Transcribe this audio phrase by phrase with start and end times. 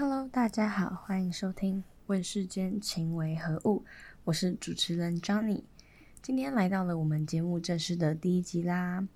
[0.00, 3.80] Hello，大家好，欢迎收听《问世间情为何物》，
[4.24, 5.64] 我是主持人 Johnny。
[6.22, 9.06] 今天来到了我们节目正式的第一集啦。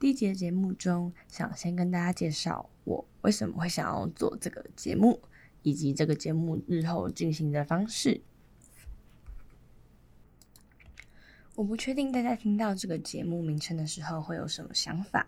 [0.00, 5.20] 第一集的节目中，想先跟大家介绍我为什么会想要做这个节目，
[5.62, 8.22] 以及这个节目日后进行的方式。
[11.54, 15.26] 我不确定大家听到这个节目名称的时候会有什么想法。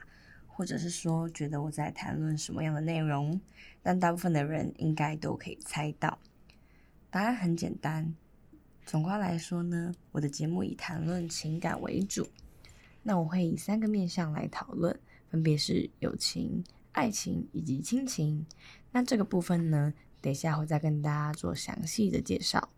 [0.60, 3.40] 或者是说，觉得我在谈论什么样的内容，
[3.82, 6.18] 但大部分的人应该都可以猜到。
[7.08, 8.14] 答案很简单，
[8.84, 12.28] 总括来说呢，我的节目以谈论情感为主。
[13.02, 18.44] 那我会以三个面向来讨论，分别是友情、爱情以及亲情。
[18.92, 22.68] 那这个部分呢，等一下会再跟大家做详细的介绍。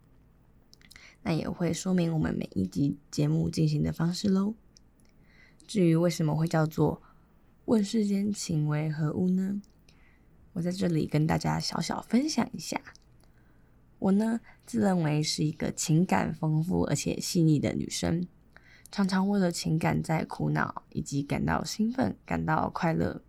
[1.24, 4.54] 那也会说明我们每一集节目进行的方式喽。
[5.66, 7.02] 至于为什么会叫做
[7.66, 9.62] 问世间情为何物呢？
[10.52, 12.80] 我在这里跟大家小小分享一下。
[14.01, 18.27] 我呢，自认为是一个情感丰富而且细腻的女生，
[18.91, 23.23] 常常为了情感在苦恼，以及感到兴奋、感到快乐。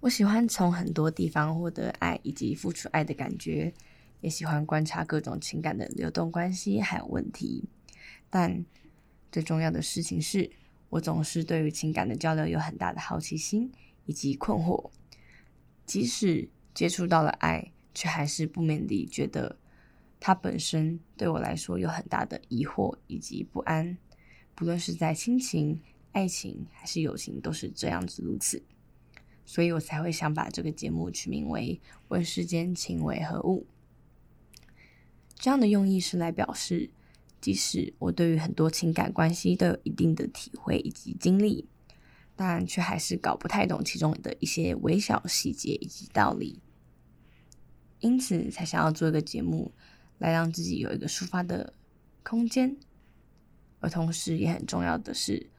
[0.00, 3.74] 我喜欢从很多地方获得爱以及付出爱的感觉，
[4.22, 7.68] 也喜欢观察各种情感的流动关系还有问题。
[8.30, 8.64] 但
[9.30, 10.50] 最重要的事情是，
[10.92, 13.72] 我总是对于情感的交流有很大的好奇心
[14.04, 14.90] 以及困惑，
[15.86, 19.56] 即使接触到了爱，却还是不免地觉得
[20.20, 23.96] 它本身对我来说有很大的疑惑以及不安。
[24.54, 25.80] 不论是在亲情、
[26.12, 28.62] 爱情还是友情，都是这样子如此，
[29.46, 33.66] 所以我才会想把这个节目取名为《问世间情为何物》。
[35.36, 36.90] 这样的用意是来表示。
[37.42, 41.68] 即使我对于很多情感关系都有一定的体会以及经历，
[42.36, 46.60] 但却还是搞不太懂其中的一些微小细节以及道理，
[47.98, 49.72] 因此才想要做一个节目，
[50.18, 51.74] 来让自己有一个抒发的
[52.22, 52.76] 空间。
[53.80, 55.50] 而同时也很重要的是，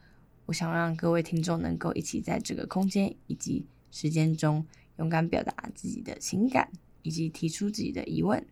[0.45, 4.65] 我想让各位听众能够一起在这个空间以及时间中，
[4.99, 6.71] 勇敢表达自己的情感，
[7.01, 8.47] 以及提出自己的疑问。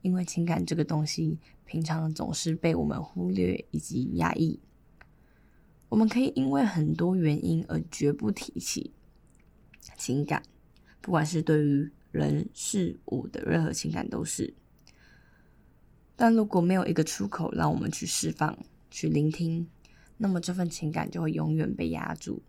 [0.00, 4.60] 因为情感这个东西，平常总是被我们忽略以及压抑。
[5.88, 8.92] 我们可以因为很多原因而绝不提起
[9.96, 10.42] 情感，
[11.00, 14.54] 不管是对于人事物的任何情感都是。
[16.14, 18.58] 但如果没有一个出口让我们去释放、
[18.90, 19.68] 去聆听，
[20.18, 22.42] 那么这份情感就会永远被压住。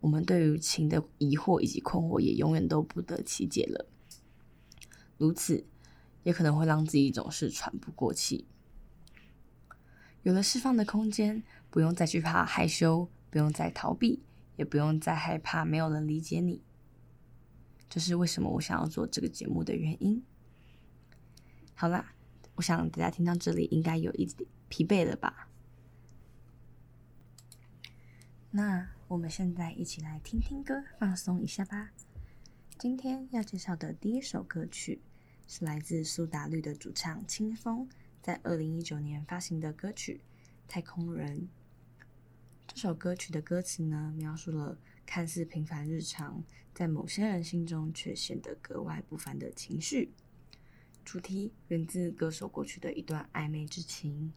[0.00, 3.86] 我们对于情的疑惑以及困惑也永远都不得其解了。
[5.18, 5.66] 如此。
[6.24, 8.48] 也可能会让自己总是喘不过气。
[10.22, 14.24] 有了释放的空间，不用再去怕害羞，不用再逃避，
[14.56, 16.64] 也不用再害怕没有人理解你。
[17.88, 20.24] 这是为什么我想要做这个节目的原因。
[21.74, 22.14] 好啦，
[22.54, 25.48] 我想大家听到这里应该有一点疲惫了吧？
[28.50, 31.90] 那我们现在一起来听听歌，放松一下吧。
[32.78, 35.02] 今天要介绍的第一首歌曲。
[35.46, 37.88] 是来自苏打绿的主唱清风
[38.22, 40.20] 在二零一九年发行的歌曲
[40.70, 41.40] 《太空人》。
[42.66, 46.42] 这首歌曲的歌词呢，描述了看似平凡日常，
[46.74, 50.12] 在某些人心中却显得格外不凡的情绪。
[51.04, 54.32] 主题源自歌手过去的一段暧昧之情。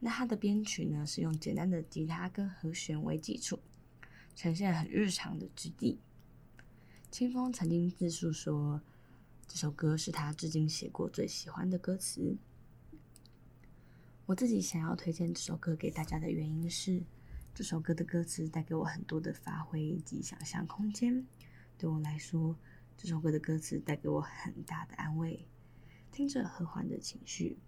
[0.00, 3.58] 那他的编曲呢，是用简单的吉他跟和弦为基础，
[4.36, 5.98] 呈现很日常的质地。
[7.10, 8.82] 清风曾经自述说。
[9.52, 12.38] 这首歌是他至今写过最喜欢的歌词。
[14.24, 17.02] 我自己想要推荐这首歌给大家的原因是，
[17.54, 21.26] 这首歌的歌词带给我很多的发挥以及想象空间。
[21.76, 22.56] 对我来说，
[22.96, 25.46] 这首歌的歌词带给我很大的安慰，
[26.10, 27.58] 听着和缓的情绪，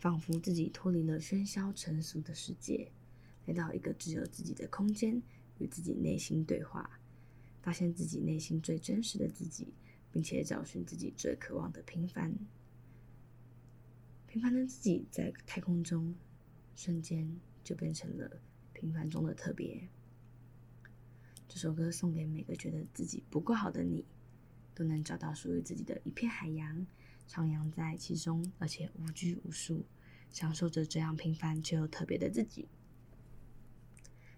[0.00, 2.90] 仿佛自己脱离了喧嚣尘俗的世界，
[3.46, 5.22] 来到一个只有自己的空间，
[5.58, 6.98] 与自己内心对话，
[7.62, 9.72] 发现自己内心最真实的自己。
[10.10, 12.34] 并且找寻自己最渴望的平凡，
[14.26, 16.14] 平凡的自己在太空中，
[16.74, 18.40] 瞬间就变成了
[18.72, 19.88] 平凡中的特别。
[21.48, 24.04] 这首歌送给每个觉得自己不够好的你，
[24.74, 26.86] 都能找到属于自己的一片海洋，
[27.28, 29.84] 徜徉在其中，而且无拘无束，
[30.30, 32.68] 享受着这样平凡却又特别的自己。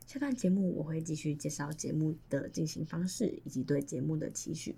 [0.06, 4.76] 下段节目我会继续介绍节目的进行方式以及对节目的期许。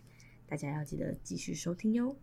[0.52, 2.14] 大家要记得继续收听哟。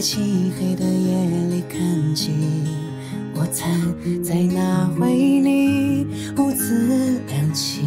[0.00, 1.14] 在漆黑的夜
[1.50, 1.78] 里看
[2.14, 2.32] 见
[3.34, 3.70] 我藏
[4.24, 6.06] 在那回忆里
[6.38, 7.82] 兀自亮起，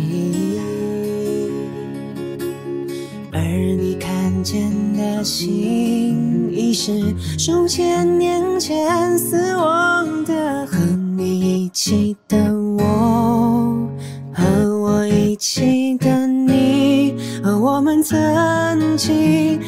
[3.32, 7.02] 而你看见的心已是
[7.36, 10.78] 数千年前死亡的，和
[11.18, 12.38] 你一起的
[12.78, 13.90] 我，
[14.32, 14.44] 和
[14.84, 19.60] 我一起的你，和我们曾经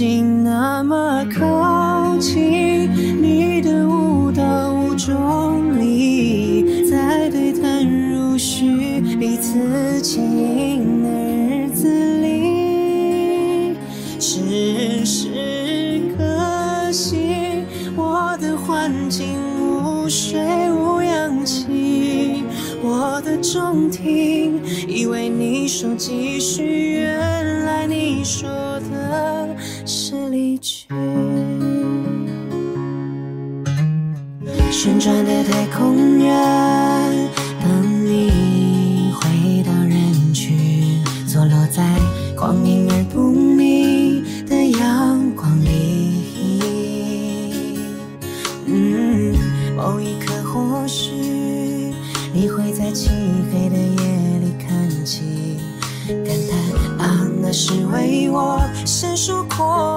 [0.00, 13.76] 曾经那么靠近，你的舞蹈无重力，在对谈如许，彼此轻盈的日子里，
[14.18, 20.40] 只是可惜我的环境无水
[20.72, 22.42] 无氧气，
[22.82, 28.69] 我的中庭以为你说继续，原来你说。
[34.82, 37.28] 旋转的太空人，
[37.60, 37.68] 当
[38.06, 41.84] 你回到人群，坐落在
[42.34, 45.68] 光明而不明的阳光里。
[48.64, 49.36] 嗯，
[49.76, 51.92] 某一刻或许
[52.32, 53.10] 你会在漆
[53.52, 55.22] 黑的夜里看见，
[56.24, 59.89] 感叹啊，那是为我闪烁过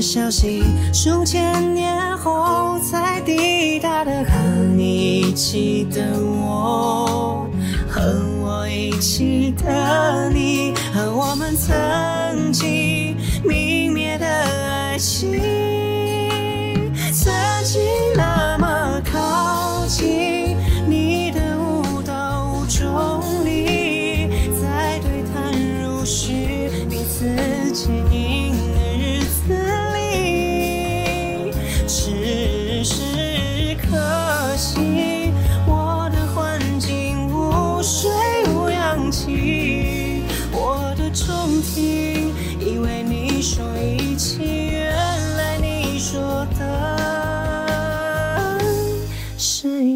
[0.00, 0.62] 是消息，
[0.92, 4.12] 数千年后才抵达的。
[4.22, 4.32] 和
[4.76, 7.50] 你一起的我，
[7.88, 8.00] 和
[8.40, 15.32] 我一起的你，和我们曾经泯灭的爱情，
[17.12, 17.32] 曾
[17.64, 17.82] 经
[18.14, 18.37] 那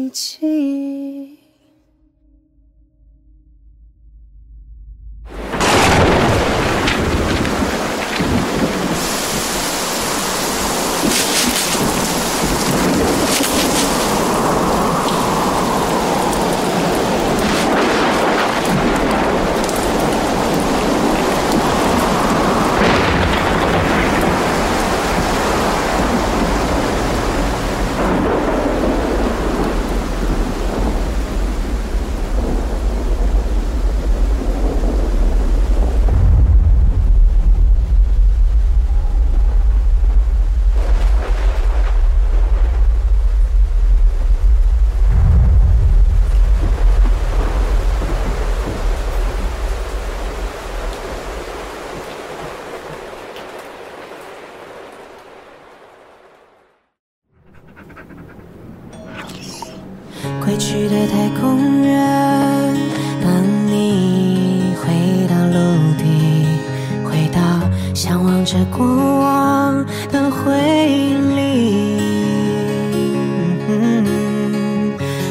[0.03, 0.82] 一起。
[60.53, 62.77] 归去的太空人，
[63.23, 64.85] 当你回
[65.27, 65.57] 到陆
[65.97, 66.45] 地，
[67.03, 67.39] 回到
[67.95, 70.53] 向往着过往的回
[70.87, 71.97] 忆里。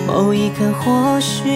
[0.09, 1.49] 某一刻，或许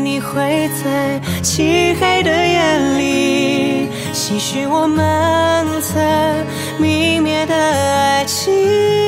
[0.00, 6.02] 你会在漆黑的夜里，唏嘘我们曾
[6.80, 9.01] 泯灭的爱情。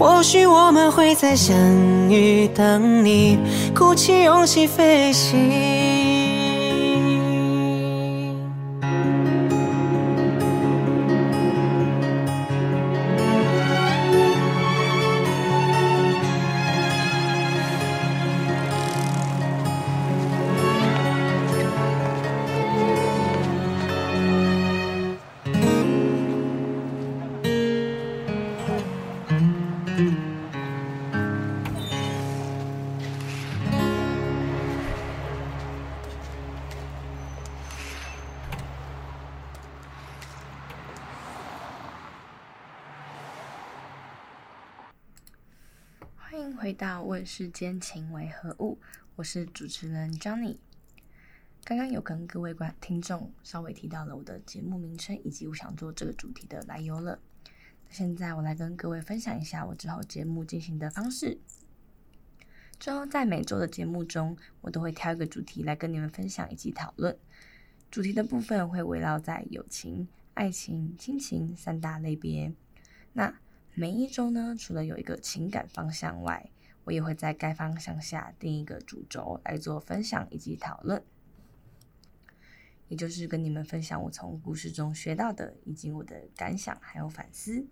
[0.00, 1.54] 或许我们会再相
[2.08, 3.38] 遇，等你
[3.76, 5.79] 鼓起勇气飞行。
[46.72, 48.78] 到《问世间情为何物》，
[49.16, 50.58] 我是主持人 Johnny。
[51.64, 57.18] 刚刚有跟各位观听众稍微提到了我的节目名称以及我想做这个主题的来由了。
[57.88, 61.38] 现在我来跟各位分享一下我之后节目进行的方式。
[62.78, 67.18] 之后在每周的节目中，我都会挑一个主题来跟你们分享以及讨论。
[67.90, 72.52] 主题的部分会围绕在友情、爱情、亲情三大类别。
[73.12, 73.40] 那
[73.74, 76.50] 每一周呢，除了有一个情感方向外，
[76.90, 81.00] 我也会在该方向下定一个主轴来做分享以及讨论。
[82.88, 87.64] 也就是跟你们分享我从故事中学到的，以及我的感想还有反思。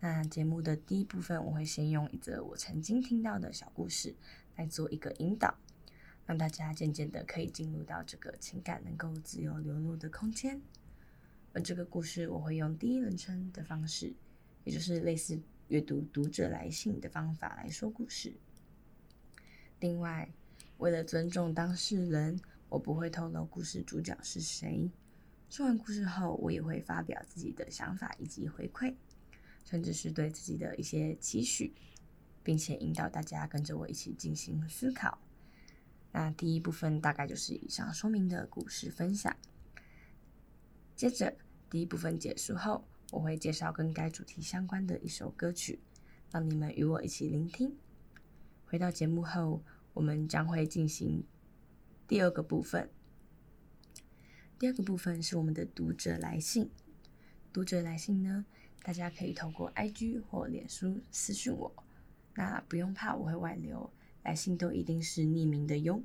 [0.00, 4.16] 那节目的第一部分，我会先用一则我曾经听到的小故事
[4.56, 5.56] 来做一个引导，
[6.26, 10.60] 让大家渐渐的可以进入到这个情感能够自由流露的空间。
[11.52, 14.12] 而这个故事我会用第一人称的方式，
[14.64, 18.32] 也就是类似阅读读者来信的方法来说故事。
[19.80, 20.28] 另外，
[20.78, 24.90] 为了尊重当事人，我不会透露故事主角是谁。
[25.50, 28.94] 说完故事后，我也会发表自己的想法以及回馈。
[29.64, 31.74] 甚至是对自己的一些期许，
[32.42, 35.18] 并且引导大家跟着我一起进行思考。
[36.10, 39.36] 那第一部分大概就是以上说明的故事分享。
[40.96, 41.36] 接着
[41.68, 45.80] 第一部分结束后，我会介绍跟该主题相关的一首歌曲，
[46.30, 47.74] 让你们与我一起聆听。
[48.66, 49.62] 回到节目后，
[49.94, 51.24] 我们将会进行
[52.06, 52.90] 第二个部分。
[54.58, 56.70] 第二个部分是我们的读者来信。
[57.50, 58.44] 读者来信呢，
[58.82, 61.72] 大家可以透过 IG 或脸书私讯我，
[62.34, 63.90] 那不用怕我会外流，
[64.22, 66.02] 来信都一定是匿名的哟。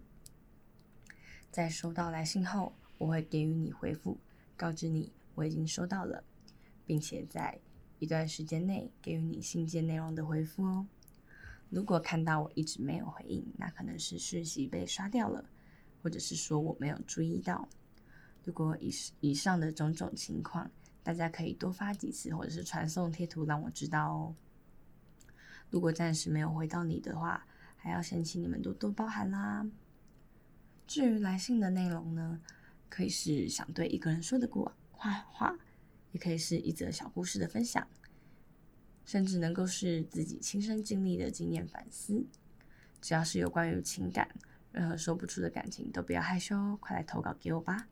[1.52, 4.18] 在收到来信后，我会给予你回复，
[4.56, 6.24] 告知你我已经收到了，
[6.86, 7.60] 并且在
[8.00, 10.88] 一段时间内给予你信件内容的回复哦。
[11.70, 15.44] 如果看到我一直没有回应，那可能是讯息被刷掉了，
[16.02, 17.68] 或者是说我没有注意到。
[18.44, 20.70] 如果以以上的种种情况，
[21.02, 24.36] 大家可以多发几次，或者是传送贴图让我知道哦。
[25.70, 29.66] 如果暂时没有回到你的话，还要先请你们多多包涵啦。
[30.86, 32.40] 至于来信的内容呢，
[32.90, 35.58] 可以是想对一个人说的过话话，
[36.14, 37.86] 也可以是一则小故事的分享，
[39.04, 42.26] 甚至能够是自己亲身经历的经验反思。
[43.02, 44.30] 只要是有关于情感，
[44.72, 47.90] 任何说不出的感情，都不要害羞，快来投稿给我吧。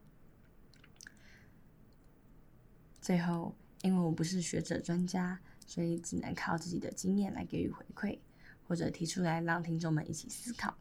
[3.02, 8.20] 最后，因为我不是学者专家，所以只能靠自己的经验来给予回馈，
[8.68, 10.78] 或者提出来让听众们一起思考。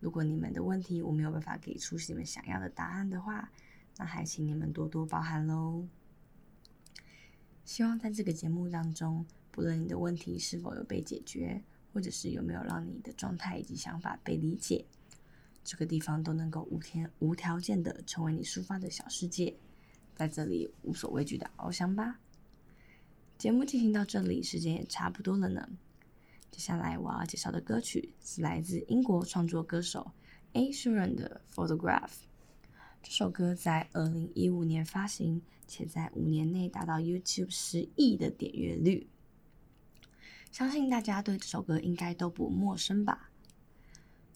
[0.00, 3.52] 如果你们的问题我没有办法给出你们想要的答案的话，
[3.96, 5.86] 那还请你们多多包涵喽。
[7.64, 14.84] 希望在这个节目当中，不论你的问题是否有被解决，或者是有没有让你的状态以及想法被理解，
[15.62, 19.56] 这个地方都能够无天无条件的成为你抒发的小世界。
[20.14, 22.20] 在这里无所畏惧的翱翔吧。
[23.38, 25.68] 节目进行到这里，时间也差不多了呢。
[26.50, 30.12] 接下来我要介绍的歌曲是来自英国创作歌手
[30.52, 30.70] A.
[30.70, 32.10] Sharon 的《Photograph》。
[33.02, 39.08] 这首歌在二零一五年发行，且在五年内达到 YouTube 十亿的点阅率。
[40.52, 43.30] 相信大家对这首歌应该都不陌生吧？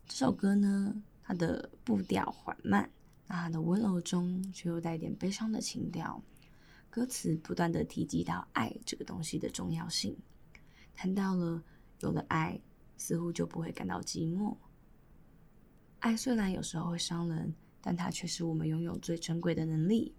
[0.09, 2.91] 这首歌呢，它的步调缓慢。
[3.29, 6.23] 那它的温柔中却又带点悲伤的情调，
[6.91, 10.17] 歌词不断的提及到爱这个东西的重要性，
[10.95, 11.63] 谈到了
[12.01, 12.61] 有了爱，
[12.97, 14.57] 似乎就不会感到寂寞。
[15.99, 20.15] 爱虽然有时候会伤人，但它却是我们拥有最珍贵的能力。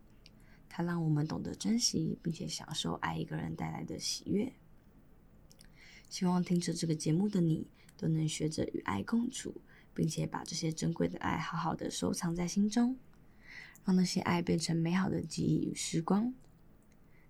[0.70, 4.54] 它让我们懂得珍惜，并且享受爱一个人带来的喜悦。
[6.10, 9.62] 希望听着这个节目的你，都能学着与爱共处。
[9.98, 12.96] 并且把这些珍贵的爱好好的收藏在心中，
[13.84, 16.36] 让那些爱变成美好的记忆与时光。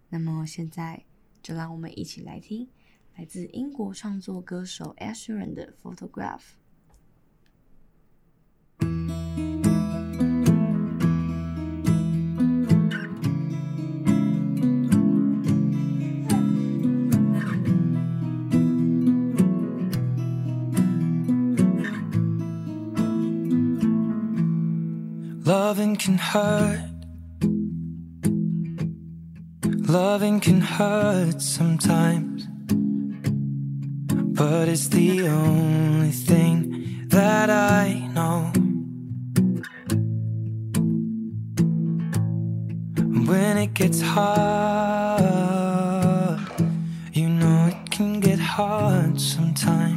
[0.09, 1.05] 那么现在，
[1.41, 2.67] 就让我们一起来听
[3.15, 6.39] 来自英国创作歌手 Asheron 的《Photograph》。
[25.99, 26.79] Can hurt,
[29.89, 32.47] loving can hurt sometimes,
[34.39, 38.51] but it's the only thing that I know.
[43.29, 45.19] When it gets hard,
[47.11, 49.96] you know it can get hard sometimes.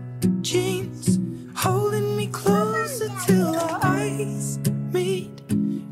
[0.51, 1.17] jeans,
[1.55, 4.59] holding me closer till our eyes
[4.91, 5.31] meet.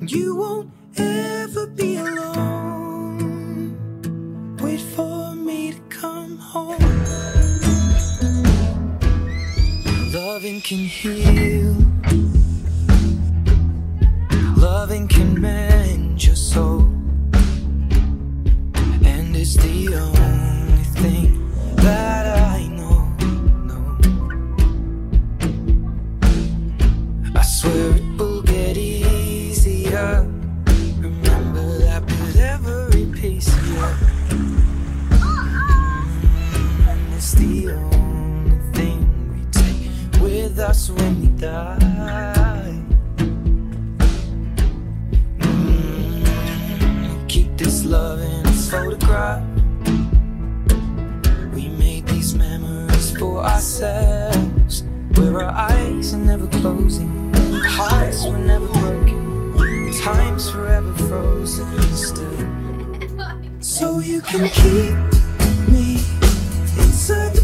[0.02, 3.78] You won't ever be alone.
[4.62, 6.78] Wait for me to come home.
[10.12, 11.74] Loving can heal.
[14.58, 16.82] Loving can mend your soul.
[19.06, 20.19] And it's the only
[61.08, 62.26] frozen still.
[63.62, 64.96] So you can keep
[65.70, 66.00] me
[66.78, 67.39] inside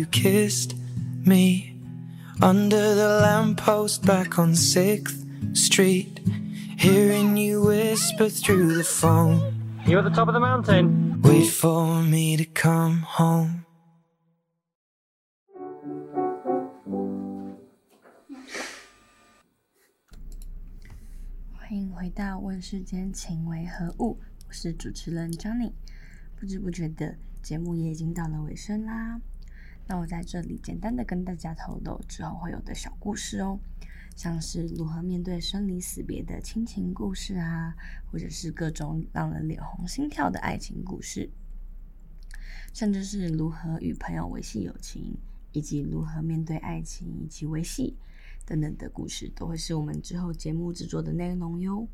[0.00, 0.74] you kissed
[1.24, 1.76] me
[2.40, 6.20] under the lamppost back on 6th Street.
[6.78, 9.40] Hearing you whisper through the phone.
[9.86, 11.20] You at the top of the mountain?
[11.22, 13.64] Wait for me to come home.
[21.52, 24.14] 欢迎回到《问世间情为何物》，
[24.48, 25.72] 我是主持人 Johnny。
[26.38, 29.20] 不知不觉的节目也已经到了尾声啦。
[29.91, 33.59] 那我在这里简单的跟大家透露之后会有的小故事哦，
[34.15, 37.75] 像是如何面对生离死别的亲情故事啊，
[38.09, 41.29] 或者是各种让人脸红心跳的爱情故事，
[42.73, 45.17] 甚至是如何与朋友维系友情，
[45.51, 47.97] 以及如何面对爱情以及维系。
[48.45, 51.85] 等等的故事都会是我们之后节目制作的内容哟。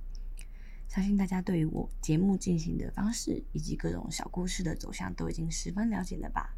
[0.87, 6.56] 相信大家对于我节目进行的方式以及各种小故事的走向都已经十分了解了吧？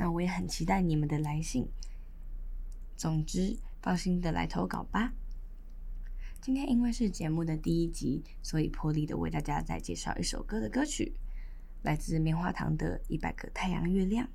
[0.00, 1.68] 那我也很期待你们的来信。
[2.96, 5.12] 总之，放心的来投稿吧。
[6.40, 11.12] 今天因为是节目的第一集，所以破例的为大家再介绍一首歌的歌曲，
[11.82, 14.26] 来自棉花糖的《一百个太阳月亮》。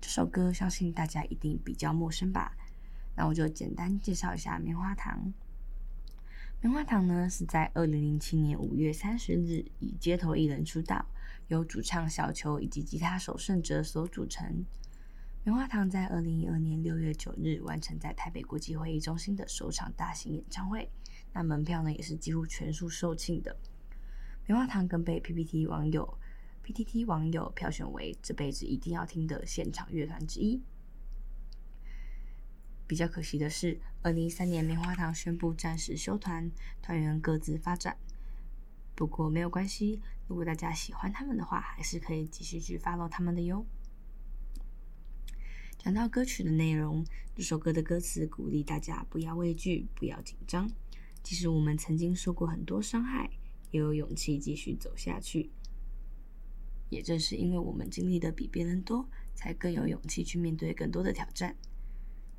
[0.00, 2.56] 这首歌相信大家一定比较陌生吧？
[3.16, 5.32] 那我就简单介绍一下棉花糖。
[6.60, 11.04] 棉花糖呢是在二零零七年五月三十日以街头艺人出道，
[11.48, 14.64] 由主唱小球以及吉他手胜哲所组成。
[15.46, 20.90] 棉花糖在二零一二年六月九日完成在台北国际会议中心的首场大型演唱会，
[21.34, 23.54] 那门票呢也是几乎全数售罄的。
[24.46, 26.18] 棉花糖更被 PPT 网友
[26.64, 30.62] PTT 网友票选为这辈子一定要听的现场乐团之一。
[32.86, 37.98] 比较可惜的是，二零一三年棉花糖宣布暂时休团，团员各自发展。
[38.94, 43.66] 不过没有关系，如果大家喜欢他们的话，还是可以继续去 follow 他们的哟。
[45.84, 47.04] 讲到歌曲的内容，
[47.36, 50.66] 这首歌的歌词鼓励大家不要畏惧，不要紧张。
[51.22, 53.28] 即使我们曾经受过很多伤害，
[53.70, 55.50] 也有勇气继续走下去。
[56.88, 61.54] 也正是因为我们经历的比别人多，才更有勇气去面对更多的挑战。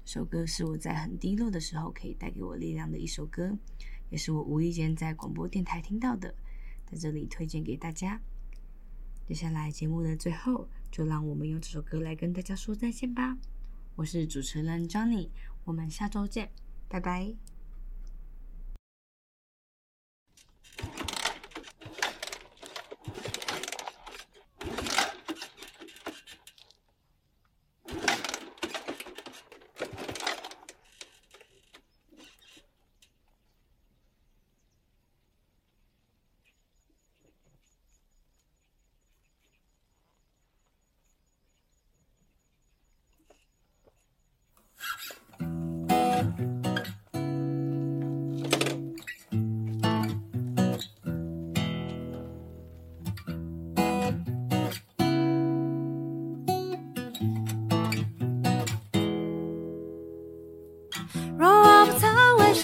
[0.03, 3.55] 这首歌是我在很低落的时候可以带给我力量的一首歌，
[4.09, 6.33] 也是我无意间在广播电台听到的，
[6.87, 8.19] 在这里推荐给大家。
[9.27, 13.35] 接下来节目的最后，就让我们用这首歌来跟大家说再见吧。
[13.95, 15.29] 我是主持人 Johnny，
[15.63, 16.51] 我们下周见，
[16.87, 17.54] 拜拜。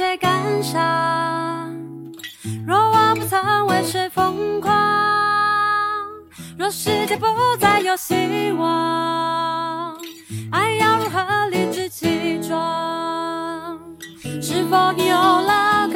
[0.02, 1.78] 却感伤
[2.66, 4.74] 若我不曾为谁疯狂，
[6.58, 7.28] 若世界不
[7.60, 9.96] 再有希望，
[10.52, 13.80] 爱要如何理直气壮？
[14.42, 15.88] 是否你有了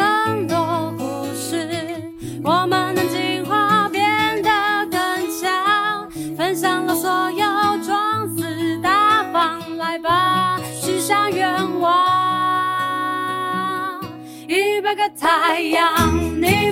[14.85, 16.69] 一百个太阳，你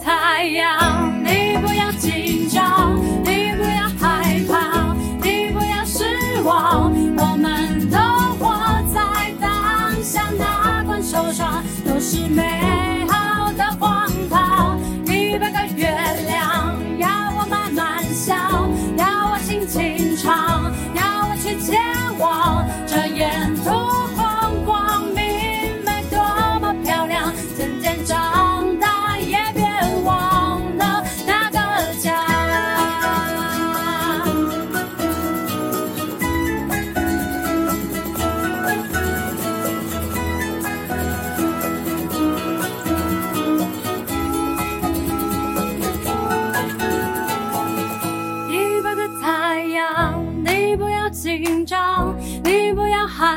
[0.00, 7.98] 太阳，你不要紧张，你不要害怕，你不要失望，我们都
[8.38, 8.54] 活
[8.92, 12.51] 在当下，哪管受伤都是美。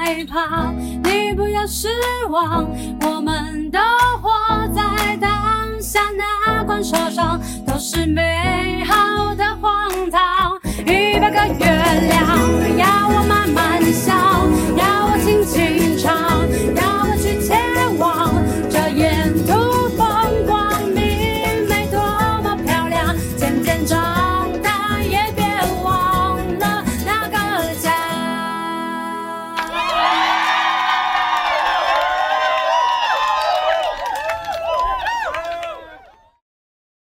[0.05, 0.71] 害怕，
[1.03, 1.87] 你不要失
[2.29, 2.69] 望，
[3.01, 3.79] 我们都
[4.21, 4.29] 活
[4.67, 10.59] 在当下，哪管受伤都是美好的荒唐。
[10.85, 12.74] 一百个月亮。